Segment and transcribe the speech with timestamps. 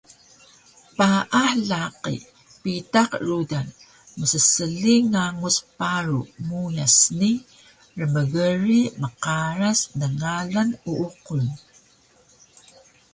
[0.97, 2.15] Paah laqi
[2.63, 3.67] bitaq rudan
[4.19, 7.31] mssli nganguc paru meuyas ni
[7.99, 11.45] rmgrig mqaras nngalan uuqun